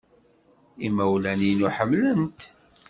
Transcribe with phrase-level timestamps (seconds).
[0.85, 2.39] Imawlan-inu ḥemmlen-t.